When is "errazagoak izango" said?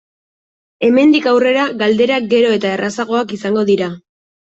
2.81-3.71